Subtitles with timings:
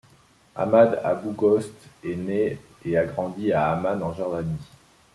[0.55, 1.65] Ahmad Abughaush
[2.03, 4.57] est né et a grandi à Amman en Jordanie.